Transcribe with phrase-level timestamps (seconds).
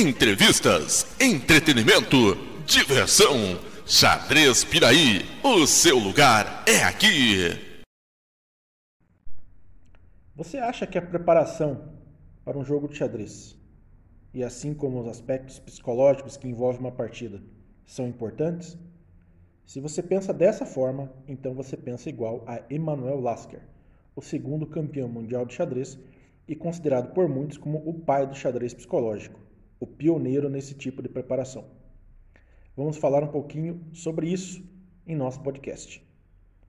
[0.00, 3.34] Entrevistas, entretenimento, diversão.
[3.84, 7.82] Xadrez Piraí, o seu lugar é aqui.
[10.36, 11.94] Você acha que a preparação
[12.44, 13.58] para um jogo de xadrez,
[14.32, 17.42] e assim como os aspectos psicológicos que envolvem uma partida,
[17.84, 18.78] são importantes?
[19.66, 23.62] Se você pensa dessa forma, então você pensa igual a Emanuel Lasker,
[24.14, 25.98] o segundo campeão mundial de xadrez
[26.46, 29.47] e considerado por muitos como o pai do xadrez psicológico,
[29.80, 31.64] o pioneiro nesse tipo de preparação.
[32.76, 34.62] Vamos falar um pouquinho sobre isso
[35.06, 36.04] em nosso podcast.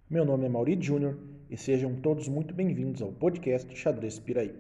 [0.10, 1.18] Meu nome é Mauri Júnior
[1.50, 4.54] e sejam todos muito bem-vindos ao podcast Xadrez Piraí.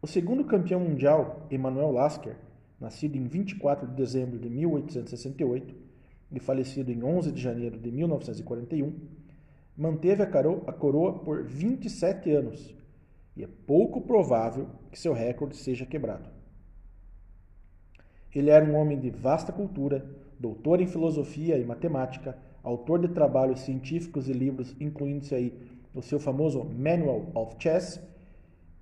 [0.00, 2.36] O segundo campeão mundial, Emanuel Lasker,
[2.80, 5.74] nascido em 24 de dezembro de 1868
[6.30, 8.94] e falecido em 11 de janeiro de 1941,
[9.76, 12.77] manteve a coroa por 27 anos
[13.38, 16.28] e é pouco provável que seu recorde seja quebrado.
[18.34, 20.04] Ele era um homem de vasta cultura,
[20.38, 25.54] doutor em filosofia e matemática, autor de trabalhos científicos e livros, incluindo-se aí
[25.94, 28.00] o seu famoso Manual of Chess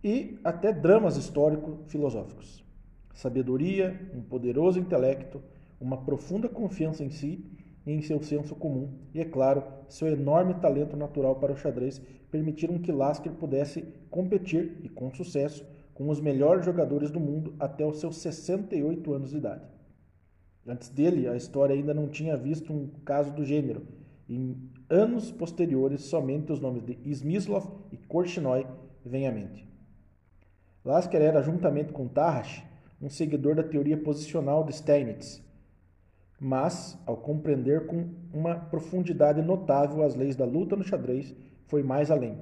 [0.02, 2.64] e até dramas histórico-filosóficos.
[3.12, 5.42] Sabedoria, um poderoso intelecto,
[5.78, 7.44] uma profunda confiança em si
[7.86, 12.78] em seu senso comum, e, é claro, seu enorme talento natural para o xadrez permitiram
[12.78, 18.00] que Lasker pudesse competir, e com sucesso, com os melhores jogadores do mundo até os
[18.00, 19.64] seus 68 anos de idade.
[20.66, 23.86] Antes dele, a história ainda não tinha visto um caso do gênero.
[24.28, 24.56] Em
[24.90, 28.66] anos posteriores, somente os nomes de Smyslov e Korchnoi
[29.04, 29.66] vêm à mente.
[30.84, 32.64] Lasker era, juntamente com Tarrasch,
[33.00, 35.42] um seguidor da teoria posicional de Steinitz,
[36.38, 41.34] mas, ao compreender com uma profundidade notável as leis da luta no xadrez,
[41.66, 42.38] foi mais além.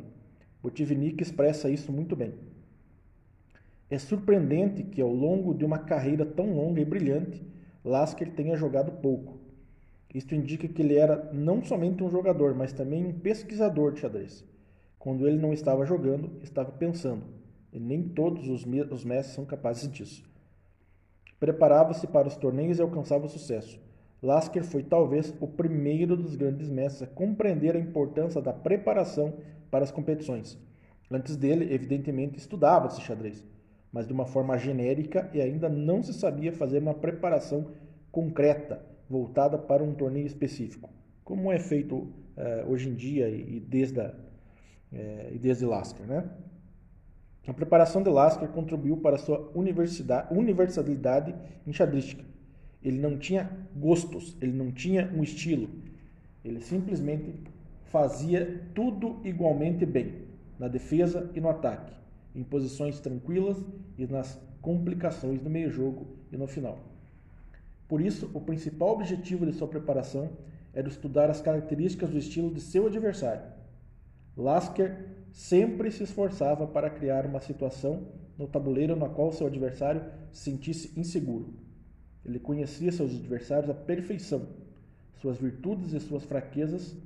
[0.63, 2.35] Botvinnik expressa isso muito bem.
[3.89, 7.47] É surpreendente que, ao longo de uma carreira tão longa e brilhante,
[7.85, 9.39] Lasker tenha jogado pouco.
[10.13, 14.45] Isto indica que ele era não somente um jogador, mas também um pesquisador de xadrez.
[14.99, 17.25] Quando ele não estava jogando, estava pensando.
[17.73, 20.25] E nem todos os, os mestres são capazes disso.
[21.45, 23.79] Preparava-se para os torneios e alcançava o sucesso.
[24.23, 29.35] Lasker foi talvez o primeiro dos grandes mestres a compreender a importância da preparação
[29.71, 30.59] para as competições.
[31.11, 33.45] Antes dele, evidentemente, estudava-se xadrez,
[33.93, 37.67] mas de uma forma genérica e ainda não se sabia fazer uma preparação
[38.11, 40.89] concreta voltada para um torneio específico,
[41.23, 46.07] como é feito uh, hoje em dia e desde, a, uh, e desde Lasker.
[46.07, 46.25] Né?
[47.47, 51.35] A preparação de Lasker contribuiu para sua universalidade
[51.67, 52.25] enxadrística
[52.85, 55.71] ele não tinha gostos, ele não tinha um estilo.
[56.45, 57.35] Ele simplesmente
[57.87, 60.27] fazia tudo igualmente bem,
[60.59, 61.95] na defesa e no ataque,
[62.35, 63.65] em posições tranquilas
[63.97, 66.79] e nas complicações do meio-jogo e no final.
[67.89, 70.31] Por isso, o principal objetivo de sua preparação
[70.75, 73.45] era estudar as características do estilo de seu adversário.
[74.37, 78.09] Lasker sempre se esforçava para criar uma situação
[78.39, 80.03] no tabuleiro na qual seu adversário
[80.33, 81.65] se sentisse inseguro
[82.25, 84.49] ele conhecia seus adversários à perfeição,
[85.21, 86.97] suas virtudes e suas fraquezas.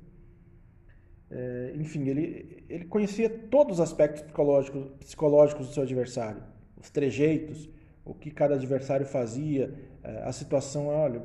[1.31, 6.43] É, enfim, ele, ele conhecia todos os aspectos psicológicos, psicológicos do seu adversário,
[6.81, 7.69] os trejeitos,
[8.05, 11.21] o que cada adversário fazia, é, a situação, olha,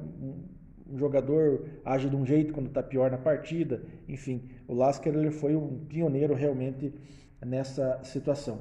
[0.94, 5.32] um, jogador age de um jeito quando está pior na partida, enfim, o Lasker ele
[5.32, 6.94] foi um pioneiro realmente
[7.46, 8.60] nessa situação.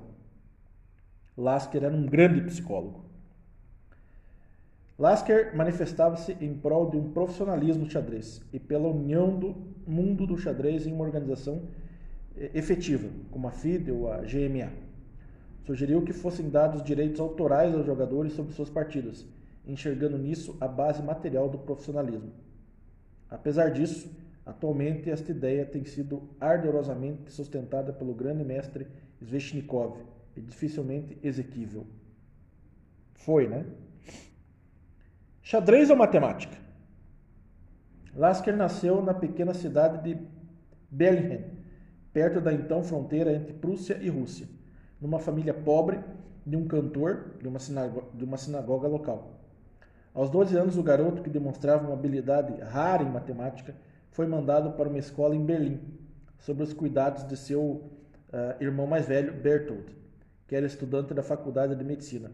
[1.37, 3.05] Lasker era um grande psicólogo.
[4.99, 9.55] Lasker manifestava-se em prol de um profissionalismo xadrez e pela união do
[9.87, 11.63] mundo do xadrez em uma organização
[12.37, 14.71] eh, efetiva, como a FIDE ou a GMA.
[15.65, 19.27] Sugeriu que fossem dados direitos autorais aos jogadores sobre suas partidas,
[19.67, 22.33] enxergando nisso a base material do profissionalismo.
[23.31, 24.11] Apesar disso,
[24.45, 28.87] atualmente esta ideia tem sido ardorosamente sustentada pelo grande mestre
[29.21, 29.97] Sveshnikov
[30.37, 31.87] e dificilmente exequível.
[33.15, 33.65] Foi, né?
[35.43, 36.57] Xadrez ou matemática?
[38.15, 40.21] Lasker nasceu na pequena cidade de
[40.91, 41.45] Bellingham,
[42.13, 44.47] perto da então fronteira entre Prússia e Rússia,
[45.01, 45.99] numa família pobre
[46.45, 49.42] de um cantor de uma, sinagoga, de uma sinagoga local.
[50.15, 53.75] Aos 12 anos, o garoto, que demonstrava uma habilidade rara em matemática,
[54.11, 55.81] foi mandado para uma escola em Berlim,
[56.39, 59.97] sob os cuidados de seu uh, irmão mais velho, Bertold,
[60.47, 62.31] que era estudante da faculdade de medicina.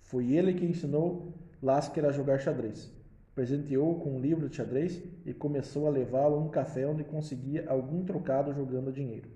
[0.00, 2.92] Foi ele que ensinou Lasker a jogar xadrez.
[3.34, 7.64] Presenteou-o com um livro de xadrez e começou a levá-lo a um café onde conseguia
[7.68, 9.28] algum trocado jogando dinheiro.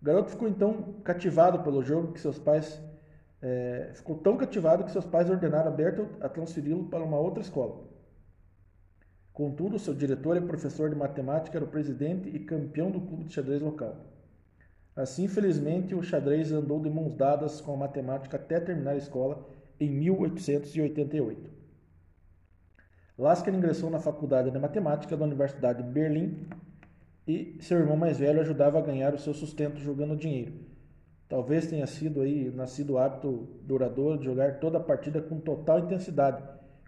[0.00, 2.80] O garoto ficou então cativado pelo jogo que seus pais
[3.40, 7.42] é, ficou tão cativado que seus pais ordenaram a Bertolt a transferi-lo para uma outra
[7.42, 7.86] escola.
[9.32, 13.32] Contudo, seu diretor e professor de matemática era o presidente e campeão do clube de
[13.32, 13.96] xadrez local.
[14.96, 19.48] Assim, infelizmente, o xadrez andou de mãos dadas com a matemática até terminar a escola
[19.78, 21.48] em 1888.
[23.16, 26.48] Lasker ingressou na Faculdade de Matemática da Universidade de Berlim
[27.28, 30.67] e seu irmão mais velho ajudava a ganhar o seu sustento jogando dinheiro.
[31.28, 35.80] Talvez tenha sido aí nascido o hábito duradouro de jogar toda a partida com total
[35.80, 36.42] intensidade,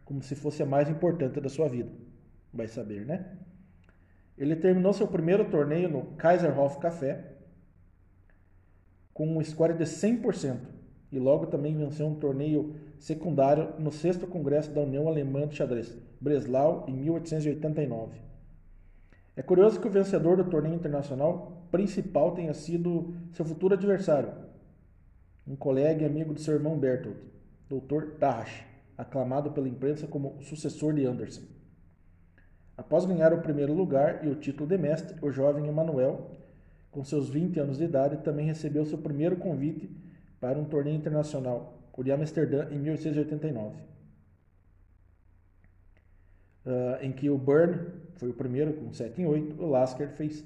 [0.05, 1.91] como se fosse a mais importante da sua vida.
[2.53, 3.37] Vai saber, né?
[4.39, 7.33] Ele terminou seu primeiro torneio no Kaiserhof Café
[9.13, 10.57] com um score de 100%
[11.13, 15.95] e logo também venceu um torneio secundário no 6 Congresso da União Alemã de Xadrez,
[16.19, 18.19] Breslau, em 1889.
[19.37, 24.33] É curioso que o vencedor do torneio internacional principal tenha sido seu futuro adversário,
[25.47, 27.17] um colega e amigo de seu irmão Bertolt,
[27.69, 28.19] Dr.
[28.19, 28.65] Tarrasch,
[28.97, 31.43] aclamado pela imprensa como sucessor de Anderson.
[32.77, 36.39] Após ganhar o primeiro lugar e o título de mestre, o jovem Emanuel,
[36.91, 39.91] com seus 20 anos de idade, também recebeu seu primeiro convite
[40.41, 43.77] para um torneio internacional, o de Amsterdã, em 1889,
[46.65, 50.43] uh, em que o Byrne foi o primeiro com 7 em 8, o Lasker fez,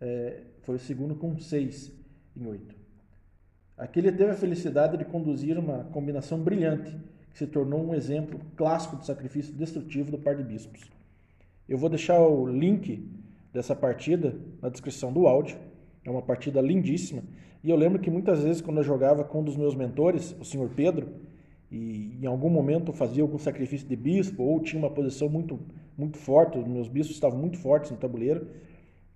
[0.00, 1.92] uh, foi o segundo com 6
[2.36, 2.74] em 8.
[3.76, 6.96] Aqui ele teve a felicidade de conduzir uma combinação brilhante,
[7.30, 10.82] que se tornou um exemplo clássico de sacrifício destrutivo do par de bispos.
[11.68, 13.08] Eu vou deixar o link
[13.52, 15.56] dessa partida na descrição do áudio.
[16.04, 17.22] É uma partida lindíssima.
[17.62, 20.44] E eu lembro que muitas vezes, quando eu jogava com um dos meus mentores, o
[20.44, 21.08] senhor Pedro,
[21.70, 25.60] e em algum momento fazia algum sacrifício de bispo, ou tinha uma posição muito,
[25.96, 28.48] muito forte, os meus bispos estavam muito fortes no tabuleiro,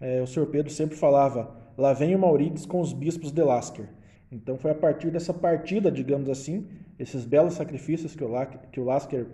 [0.01, 3.89] é, o senhor Pedro sempre falava: lá vem o Maurides com os bispos de Lasker.
[4.31, 6.67] Então foi a partir dessa partida, digamos assim,
[6.99, 8.31] esses belos sacrifícios que o,
[8.73, 9.27] que o Lasker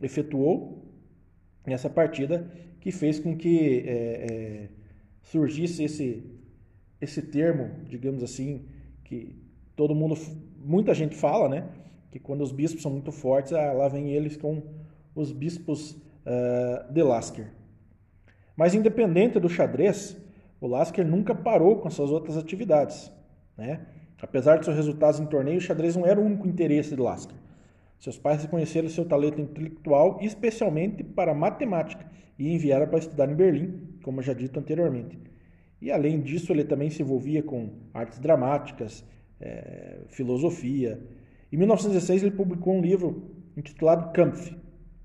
[0.00, 0.82] efetuou,
[1.66, 4.68] nessa partida, que fez com que é, é,
[5.22, 6.22] surgisse esse,
[7.00, 8.64] esse termo, digamos assim,
[9.04, 9.34] que
[9.74, 10.16] todo mundo,
[10.58, 11.68] muita gente fala, né?
[12.10, 14.62] Que quando os bispos são muito fortes, ah, lá vem eles com
[15.14, 17.48] os bispos uh, de Lasker.
[18.56, 20.16] Mas independente do xadrez,
[20.60, 23.12] o Lasker nunca parou com suas outras atividades,
[23.56, 23.86] né?
[24.20, 27.36] Apesar de seus resultados em torneio, o xadrez não era o único interesse de Lasker.
[27.98, 32.06] Seus pais reconheceram seu talento intelectual, especialmente para matemática,
[32.38, 35.18] e enviaram para estudar em Berlim, como já dito anteriormente.
[35.80, 39.04] E além disso, ele também se envolvia com artes dramáticas,
[39.40, 41.00] é, filosofia.
[41.52, 44.56] Em 1916, ele publicou um livro intitulado Kampf,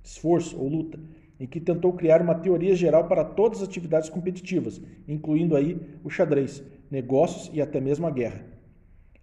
[0.04, 1.00] Esforço ou Luta,
[1.42, 6.10] em que tentou criar uma teoria geral para todas as atividades competitivas, incluindo aí o
[6.10, 8.46] xadrez, negócios e até mesmo a guerra.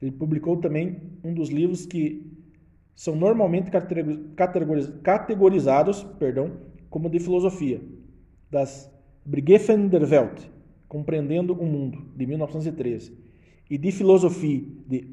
[0.03, 2.29] Ele publicou também um dos livros que
[2.97, 3.71] são normalmente
[5.15, 6.57] categorizados perdão,
[6.91, 7.81] como de filosofia,
[8.51, 8.93] das
[9.25, 10.43] Begriffen der Welt,
[10.89, 13.17] Compreendendo o Mundo, de 1913,
[13.71, 15.09] e de filosofia, de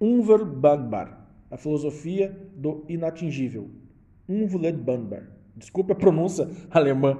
[0.00, 3.68] Unverbandbar, a filosofia do inatingível,
[4.26, 5.39] Unverleidbar.
[5.56, 7.18] Desculpe a pronúncia alemã.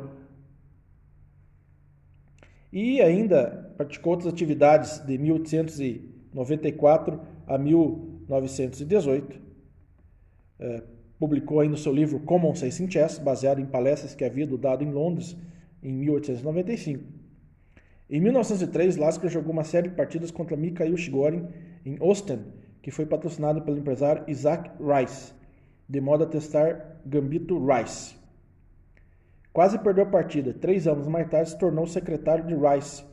[2.72, 9.50] E ainda praticou outras atividades de 1894 a 1918
[10.60, 10.82] é,
[11.18, 14.92] publicou no seu livro Common Sense in Chess, baseado em palestras que havia dado em
[14.92, 15.36] Londres
[15.82, 17.02] em 1895.
[18.08, 21.46] Em 1903, Lasker jogou uma série de partidas contra Mikhail Chigorin
[21.84, 22.42] em Ostend,
[22.82, 25.32] que foi patrocinado pelo empresário Isaac Rice,
[25.88, 28.14] de modo a testar Gambito Rice.
[29.52, 30.54] Quase perdeu a partida.
[30.54, 33.04] Três anos mais tarde, se tornou secretário de Rice,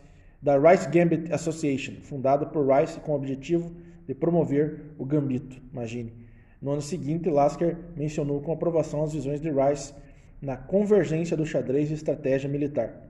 [0.41, 3.75] da Rice Gambit Association, fundada por Rice com o objetivo
[4.07, 5.59] de promover o gambito.
[5.71, 6.13] Imagine.
[6.61, 9.93] No ano seguinte, Lasker mencionou com aprovação as visões de Rice
[10.41, 13.07] na convergência do xadrez e estratégia militar.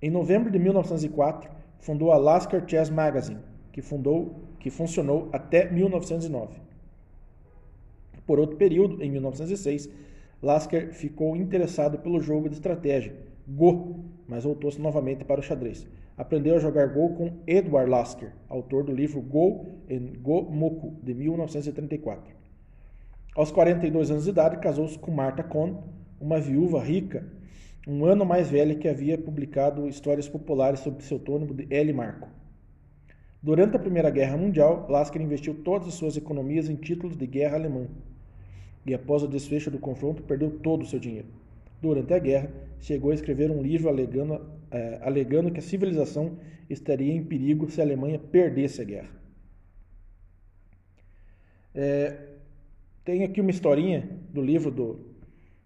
[0.00, 3.40] Em novembro de 1904, fundou a Lasker Chess Magazine,
[3.72, 6.60] que, fundou, que funcionou até 1909.
[8.26, 9.90] Por outro período, em 1906,
[10.42, 13.14] Lasker ficou interessado pelo jogo de estratégia,
[13.46, 15.86] Go, mas voltou-se novamente para o xadrez.
[16.16, 21.12] Aprendeu a jogar Go com Edward Lasker, autor do livro Go em Go Moku, de
[21.12, 22.34] 1934.
[23.34, 25.74] Aos 42 anos de idade, casou-se com Martha Cohn,
[26.18, 27.26] uma viúva rica,
[27.86, 31.92] um ano mais velha que havia publicado histórias populares sob pseudônimo de L.
[31.92, 32.28] Marco.
[33.42, 37.56] Durante a Primeira Guerra Mundial, Lasker investiu todas as suas economias em títulos de guerra
[37.56, 37.88] alemão
[38.84, 41.28] e, após o desfecho do confronto, perdeu todo o seu dinheiro.
[41.80, 47.12] Durante a guerra, chegou a escrever um livro alegando, é, alegando que a civilização estaria
[47.12, 49.10] em perigo se a Alemanha perdesse a guerra.
[51.74, 52.28] É,
[53.04, 54.98] tem aqui uma historinha do livro dos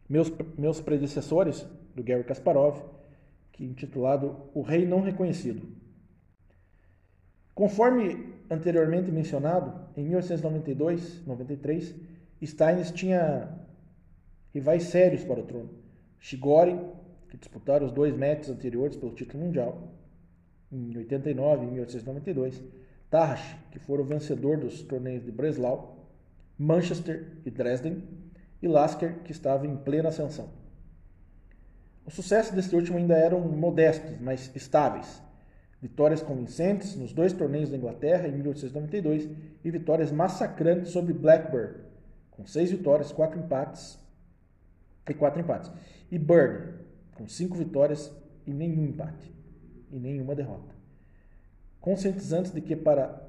[0.08, 2.82] meus, meus predecessores, do Gary Kasparov,
[3.52, 5.62] que é intitulado O Rei Não Reconhecido.
[7.54, 11.94] Conforme anteriormente mencionado, em 1892-93,
[12.42, 13.48] Steins tinha
[14.52, 15.70] rivais sérios para o trono.
[16.18, 16.78] Shigori,
[17.28, 19.92] que disputaram os dois matches anteriores pelo título mundial,
[20.70, 22.62] em 89 e 1892,
[23.10, 26.08] Tarrasch, que foi o vencedor dos torneios de Breslau,
[26.58, 28.02] Manchester e Dresden,
[28.62, 30.48] e Lasker, que estava em plena ascensão.
[32.06, 35.22] Os sucessos deste último ainda eram modestos, mas estáveis.
[35.80, 39.28] Vitórias convincentes nos dois torneios da Inglaterra em 1892
[39.64, 41.74] e vitórias massacrantes sobre Blackburn,
[42.36, 43.98] com seis vitórias, quatro empates
[45.08, 45.70] e quatro empates.
[46.10, 46.74] E Bird,
[47.14, 48.12] com cinco vitórias
[48.46, 49.32] e nenhum empate
[49.90, 50.74] e nenhuma derrota.
[51.80, 53.22] Conscientizantes de que para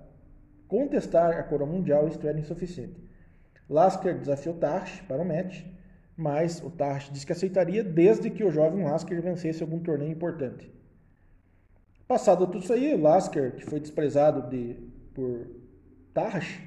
[0.67, 3.03] contestar a coroa mundial isto era insuficiente.
[3.69, 5.63] Lasker desafiou Tarsh para o match,
[6.15, 10.71] mas o Tarsh disse que aceitaria desde que o jovem Lasker vencesse algum torneio importante.
[12.07, 14.75] Passado tudo isso aí, Lasker, que foi desprezado de,
[15.13, 15.47] por
[16.13, 16.61] Tarsh,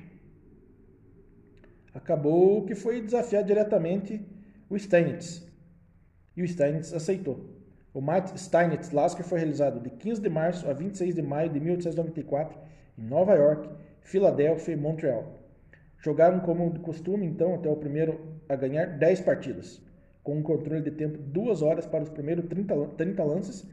[1.98, 4.24] acabou que foi desafiar diretamente
[4.70, 5.46] o Steinitz.
[6.36, 7.58] E o Steinitz aceitou.
[7.92, 11.58] O Matt Steinitz Lasker foi realizado de 15 de março a 26 de maio de
[11.58, 12.56] 1894
[12.96, 13.68] em Nova York,
[14.00, 15.34] Filadélfia e Montreal.
[15.98, 19.82] Jogaram como de costume, então, até o primeiro a ganhar 10 partidas,
[20.22, 23.66] com um controle de tempo 2 horas para os primeiros 30, 30 lances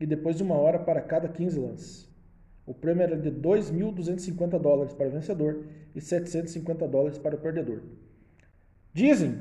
[0.00, 2.05] e depois de uma hora para cada 15 lances.
[2.66, 7.82] O prêmio era de 2.250 dólares para o vencedor e 750 dólares para o perdedor.
[8.92, 9.40] Dizem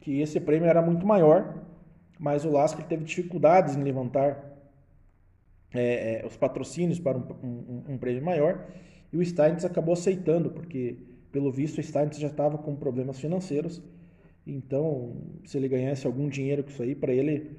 [0.00, 1.62] que esse prêmio era muito maior,
[2.18, 4.52] mas o Lasker teve dificuldades em levantar
[5.74, 8.66] é, é, os patrocínios para um, um, um, prêmio maior
[9.12, 10.96] e o Steins acabou aceitando, porque
[11.30, 13.82] pelo visto o Steins já estava com problemas financeiros,
[14.46, 17.58] então se ele ganhasse algum dinheiro com isso aí, para ele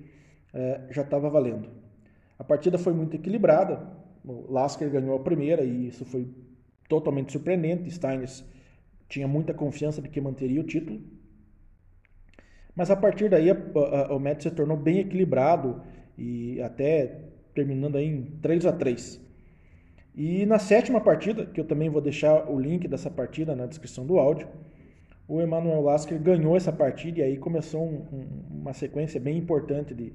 [0.54, 1.70] é, já estava valendo.
[2.38, 3.86] A partida foi muito equilibrada,
[4.26, 6.28] Lasker ganhou a primeira e isso foi
[6.88, 7.90] totalmente surpreendente.
[7.92, 8.46] Steins
[9.10, 11.02] tinha muita confiança de que manteria o título.
[12.76, 15.82] Mas a partir daí a, a, o match se tornou bem equilibrado
[16.18, 17.20] e até
[17.54, 19.22] terminando aí em 3 a 3.
[20.16, 24.06] E na sétima partida, que eu também vou deixar o link dessa partida na descrição
[24.06, 24.48] do áudio,
[25.28, 29.94] o Emmanuel Lasker ganhou essa partida e aí começou um, um, uma sequência bem importante
[29.94, 30.14] de,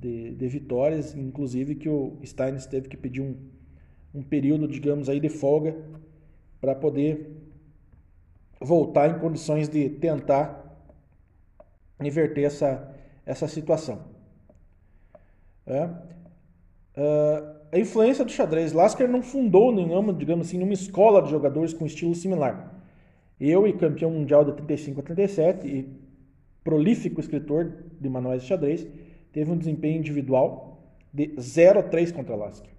[0.00, 3.36] de, de vitórias, inclusive que o Steins teve que pedir um,
[4.14, 5.76] um período, digamos, aí de folga
[6.60, 7.30] para poder
[8.60, 10.64] voltar em condições de tentar
[12.00, 14.04] inverter essa, essa situação.
[15.66, 15.84] É.
[16.96, 18.72] Uh, a influência do xadrez.
[18.72, 22.74] Lasker não fundou nenhuma, digamos assim, nenhuma escola de jogadores com estilo similar.
[23.38, 25.88] Eu, e campeão mundial de 35 a 37, e
[26.64, 28.86] prolífico escritor de manuais de xadrez,
[29.32, 30.78] teve um desempenho individual
[31.12, 32.70] de 0 a 3 contra Lasker.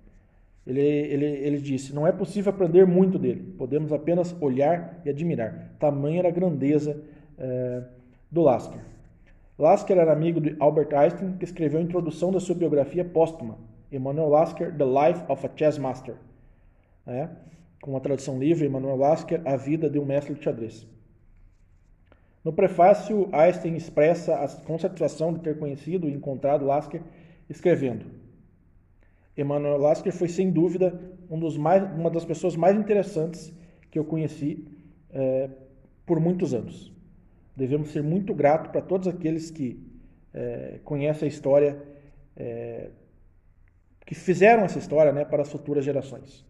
[0.65, 5.73] Ele, ele, ele disse: Não é possível aprender muito dele, podemos apenas olhar e admirar.
[5.79, 7.01] Tamanha era a grandeza
[7.37, 7.83] é,
[8.29, 8.81] do Lasker.
[9.57, 13.57] Lasker era amigo de Albert Einstein, que escreveu a introdução da sua biografia póstuma,
[13.91, 16.15] Emmanuel Lasker, The Life of a Chess Master.
[17.05, 17.27] É,
[17.81, 20.85] com a tradução livre, Emmanuel Lasker, A Vida de um Mestre de Xadrez.
[22.43, 27.01] No prefácio, Einstein expressa a consatisfação de ter conhecido e encontrado Lasker
[27.49, 28.05] escrevendo:
[29.37, 33.53] Emmanuel Lasker foi sem dúvida um mais, uma das pessoas mais interessantes
[33.91, 34.65] que eu conheci
[35.11, 35.49] é,
[36.05, 36.93] por muitos anos.
[37.55, 39.85] Devemos ser muito gratos para todos aqueles que
[40.33, 41.81] é, conhecem a história,
[42.35, 42.89] é,
[44.05, 46.45] que fizeram essa história né, para as futuras gerações.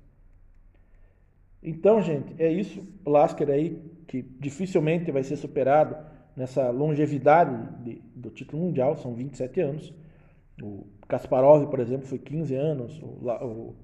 [1.62, 2.88] Então, gente, é isso.
[3.06, 5.96] Lasker aí, que dificilmente vai ser superado
[6.36, 9.94] nessa longevidade de, do título mundial, são 27 anos.
[10.60, 13.00] O Kasparov, por exemplo, foi 15 anos.
[13.04, 13.76] O, o,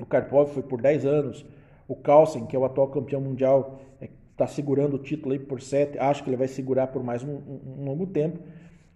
[0.00, 1.44] o Karpov foi por 10 anos.
[1.88, 5.40] O Carlsen, que é o atual campeão mundial, está é, tá segurando o título aí
[5.40, 5.98] por 7.
[5.98, 8.38] Acho que ele vai segurar por mais um, um, um longo tempo.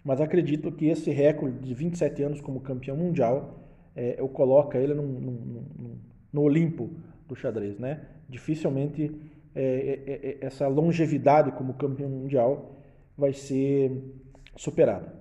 [0.01, 3.59] Mas acredito que esse recorde de 27 anos como campeão mundial,
[3.93, 6.89] é, eu coloco ele no Olimpo
[7.27, 8.01] do xadrez, né?
[8.29, 12.75] Dificilmente é, é, é, essa longevidade como campeão mundial
[13.17, 13.91] vai ser
[14.57, 15.13] superada.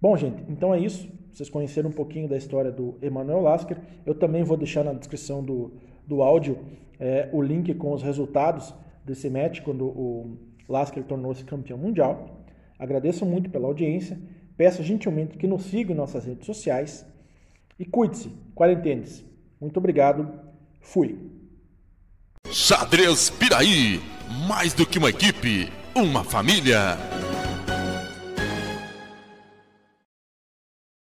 [0.00, 1.08] Bom, gente, então é isso.
[1.32, 3.78] Vocês conheceram um pouquinho da história do Emmanuel Lasker.
[4.06, 5.72] Eu também vou deixar na descrição do,
[6.06, 6.58] do áudio
[6.98, 8.74] é, o link com os resultados
[9.04, 10.36] desse match quando o
[10.68, 12.44] Lasker tornou-se campeão mundial.
[12.78, 14.18] Agradeço muito pela audiência.
[14.56, 17.06] Peço gentilmente que nos sigam em nossas redes sociais
[17.78, 19.24] e cuide-se, quarentene-se.
[19.60, 20.28] Muito obrigado.
[20.80, 21.39] Fui.
[22.52, 24.00] Xadrez Piraí,
[24.48, 26.98] mais do que uma equipe, uma família.